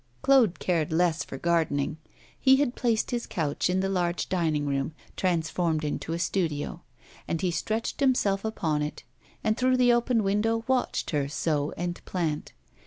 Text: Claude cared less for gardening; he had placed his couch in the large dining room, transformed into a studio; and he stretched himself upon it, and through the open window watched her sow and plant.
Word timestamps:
Claude 0.23 0.57
cared 0.57 0.91
less 0.91 1.23
for 1.23 1.37
gardening; 1.37 1.97
he 2.39 2.55
had 2.55 2.73
placed 2.73 3.11
his 3.11 3.27
couch 3.27 3.69
in 3.69 3.81
the 3.81 3.87
large 3.87 4.29
dining 4.29 4.65
room, 4.65 4.95
transformed 5.15 5.83
into 5.83 6.11
a 6.11 6.17
studio; 6.17 6.81
and 7.27 7.41
he 7.41 7.51
stretched 7.51 7.99
himself 7.99 8.43
upon 8.43 8.81
it, 8.81 9.03
and 9.43 9.57
through 9.57 9.77
the 9.77 9.93
open 9.93 10.23
window 10.23 10.63
watched 10.65 11.11
her 11.11 11.27
sow 11.27 11.71
and 11.77 12.03
plant. 12.03 12.51